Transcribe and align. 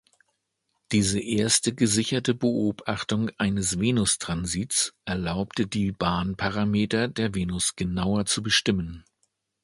Diese 0.91 1.19
erste 1.19 1.75
gesicherte 1.75 2.33
Beobachtung 2.33 3.29
eines 3.37 3.77
Venustransits 3.79 4.95
erlaubte 5.05 5.67
die 5.67 5.91
Bahnparameter 5.91 7.07
der 7.07 7.35
Venus 7.35 7.75
genauer 7.75 8.25
zu 8.25 8.41
bestimmen. 8.41 9.05